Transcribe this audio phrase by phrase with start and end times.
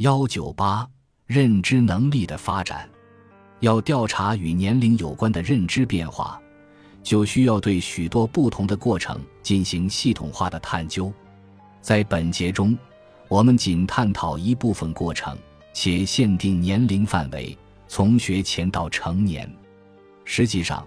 [0.00, 0.88] 幺九八
[1.26, 2.88] 认知能力的发展，
[3.58, 6.40] 要调查与年龄有关的认知变化，
[7.02, 11.12] 就需要对许多不同的过程进行系统化的探究。
[11.82, 12.74] 在本节中，
[13.28, 15.36] 我们仅探讨一部分过程，
[15.74, 17.54] 且限定年龄范围，
[17.86, 19.54] 从学前到成年。
[20.24, 20.82] 实际上，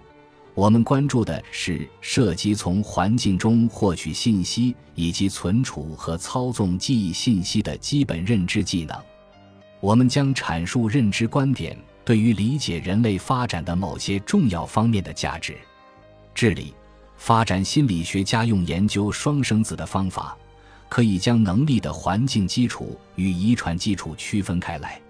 [0.54, 8.96] 我们关注的是涉及从环境中获取信息以及存储和操纵记忆信息的基本认知技能。
[9.80, 15.56] 我们将阐述认知观点对于理解人类发展的某些重要方面的价值。
[16.34, 16.72] 智力
[17.16, 20.36] 发展心理学家用研究双生子的方法，
[20.88, 25.00] 可以将能力的环境基础与遗传基础区分开来。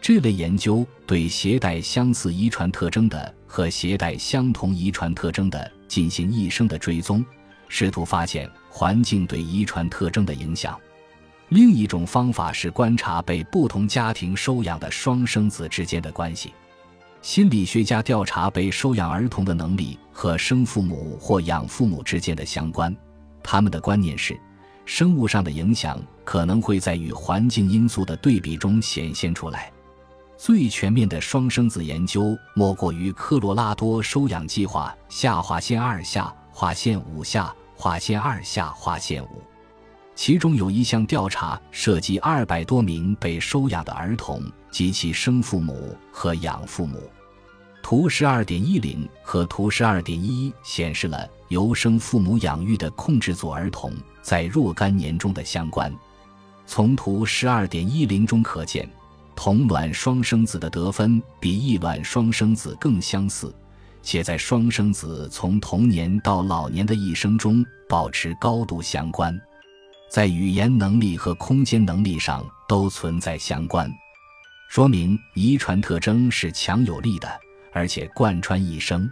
[0.00, 7.24] 这类研究对携带相似遗传特征的和携带相同遗传特征的进行一生的追踪，
[7.68, 10.78] 试图发现环境对遗传特征的影响。
[11.50, 16.52] 另一种方法是观察被不同家庭收养的双生子之间的关系。
[17.22, 22.94] 心理学家调查被收养儿童的能力和生父母或养父母之间的相关。
[23.42, 24.38] 他们的观念是，
[24.84, 29.72] 生物上的影响可能会在与环境因素的对比中显现出来。
[30.36, 39.42] 最全面的双生子研究莫过于科罗拉多收养计划下划线二下划线五下划线二下划线五，
[40.14, 46.98] 其中有一项调查涉及二百多名被收养的儿童及其生父母和养父母。
[47.82, 55.92] 图十二点一零和图十二点一显示了由生父母养育的控制组儿童在若干年中的相关。
[56.66, 58.90] 从图十二点一零中可见。
[59.36, 63.54] 同卵双生子的得分比异卵双生子更相似，
[64.02, 69.38] 且在双生子从童年到老年的一生中保持高度相关，
[70.10, 73.88] 在语言能力和空间能力上都存在相关，
[74.70, 77.28] 说明遗传特征是强有力的，
[77.72, 79.08] 而且贯穿一生。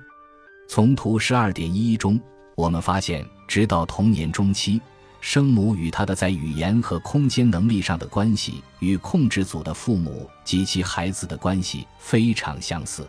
[0.67, 2.19] 从图十二点一一中，
[2.57, 4.80] 我们发现，直到童年中期。
[5.27, 13.08] 生母与他的在语言和空间能力上的关系，与控制组的父母及其孩子的关系非常相似。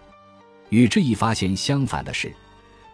[0.69, 2.33] 与这一发现相反的是，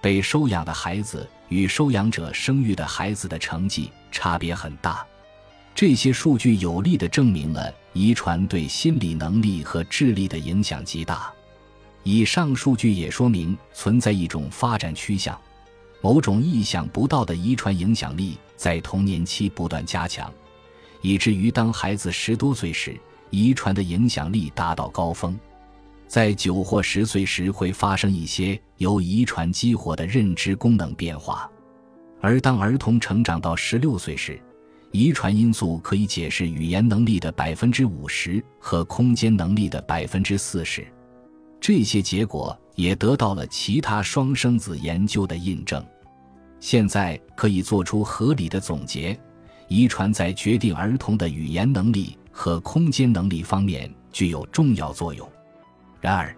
[0.01, 5.05] 被收养的孩子与收养者生育的孩子的成绩差别很大。
[5.75, 11.31] 这些数据有力地证明了遗传对心理能力和智力的影响极大。
[12.01, 15.39] 以上数据也说明存在一种发展趋向。
[16.01, 20.31] 某种意想不到的遗传影响力在童年期不断加强，
[21.01, 25.39] 以至于当孩子十多岁时，遗传的影响力达到高峰。
[26.07, 31.49] 在九或十岁时会发生一些由遗传激活的认知功能变化，
[32.19, 34.37] 而当儿童成长到十六岁时，
[34.91, 40.85] 遗传因素可以解释语言能力的百分之五十和空间能力的百分之四十。
[41.61, 45.81] 这些结果也得到了其他双生子研究的印证。
[46.61, 49.19] 现在可以做出合理的总结：
[49.67, 55.29] 遗传在决定儿童的语言能力和空间能力方面具有重要作用。
[55.99, 56.33] 然而，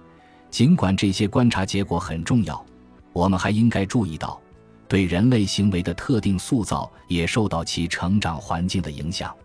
[0.50, 2.66] 尽管这些观察结果很重要，
[3.12, 4.42] 我们还应该注意到，
[4.88, 9.36] 对人类行为的特定塑造也受到其成长环境的影响。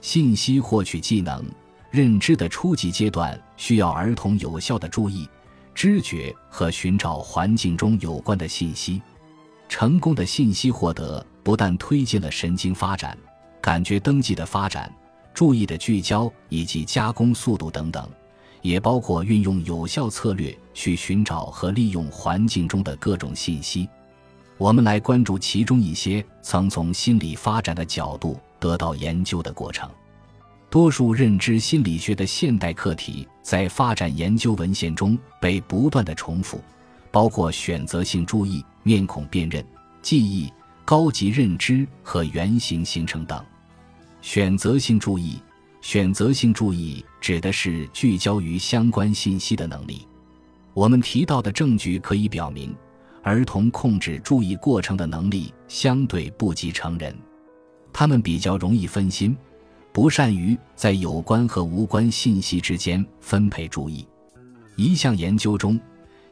[0.00, 1.44] 信息获取技能。
[1.90, 5.28] 认知的初级阶段需要儿童有效的注意、
[5.74, 9.02] 知觉和寻找环境中有关的信息。
[9.70, 13.16] 成功的信息获得不但推进了神经发展、
[13.60, 14.92] 感觉登记的发展、
[15.32, 18.06] 注意的聚焦以及加工速度等等，
[18.62, 23.88] 也包括运用有效策略去寻找和利用环境中的各种信息。
[24.58, 29.88] 我们来关注其中一些曾从心理发展的角度得到研究的过程。
[30.68, 36.60] 多数认知心理学的现代课题在发展研究文献中被不断的重复，
[37.12, 39.64] 包括选择性注意、面孔辨认、
[40.02, 40.52] 记忆、
[40.84, 43.44] 高级认知和原型形成等。
[44.22, 45.40] 选择性注意，
[45.80, 50.06] 选择性注意指的是聚焦于相关信息的能力。
[50.74, 52.74] 我们提到的证据可以表明，
[53.22, 57.16] 儿童控制注意过程的能力相对不及成人，
[57.92, 59.36] 他们比较容易分心。
[59.92, 64.06] 不善于在有关和无关信息之间分配注意。
[64.76, 65.80] 一项研究中，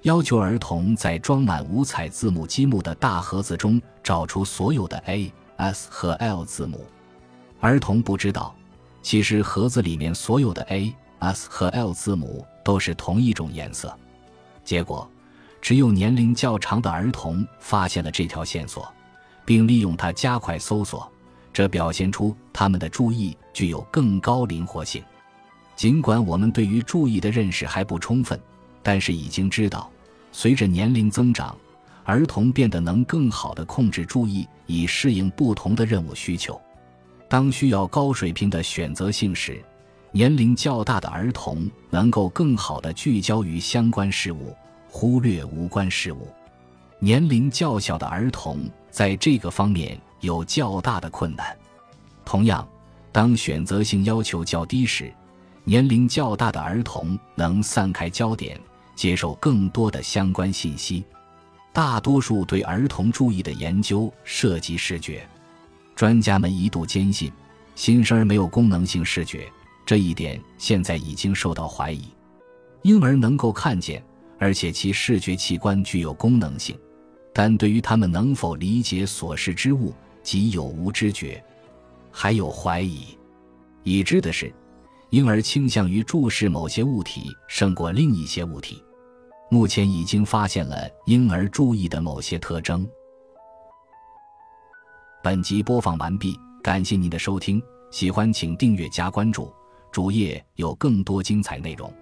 [0.02, 6.86] 要求儿童在装满五彩字母积木的大盒子中找出所有的 A、S 和 L 字母。
[7.58, 8.54] 儿童不知道，
[9.02, 13.92] 其实盒子里面所有的 A、S 和 L 字母都是同一种颜色。
[14.64, 15.10] 结果，
[15.60, 18.88] 只有年龄较长的儿童发现了这条线索，
[19.44, 21.10] 并利用它加快搜索。
[21.52, 25.02] 这表现出他们的注意具有更高灵活性。
[25.74, 28.40] 尽管我们对于注意的认识还不充分，
[28.82, 29.90] 但是已经知道，
[30.32, 31.56] 随着年龄增长，
[32.04, 36.60] 儿童变得能更好地控制注意，以适应不同的任务需求。
[37.28, 39.62] 当需要高水平的选择性时，
[40.10, 44.56] 年龄较大的儿童能够更好地聚焦于相关事物，
[44.88, 46.28] 忽略无关事物。
[46.98, 51.54] 年龄较小的儿童在这个方面有较大的困难。
[52.24, 52.66] 同样，
[53.12, 55.12] 当选择性要求较低时，
[55.64, 58.58] 年龄较大的儿童能散开焦点，
[58.98, 61.04] 接受更多的相关信息。
[61.72, 65.24] 大多数对儿童注意的研究涉及视觉，
[65.94, 67.30] 专家们一度坚信
[67.76, 69.48] 新生儿没有功能性视觉，
[69.86, 72.08] 这一点现在已经受到怀疑。
[72.82, 74.02] 婴儿能够看见，
[74.36, 76.76] 而且其视觉器官具有功能性。
[77.32, 81.40] 但对于他们能否理解所视之物及有无知觉，
[82.10, 83.16] 还有怀疑。
[83.84, 84.52] 已知的是，
[85.10, 88.82] 婴儿倾向于注视某些物体胜过另一些物体。
[89.50, 92.86] 目前已经发现了婴儿注意的某些特征。
[95.22, 99.50] 本集播放完毕，感谢您的收听，喜欢请订阅加关注，
[99.90, 101.92] 主页有更多精彩内容。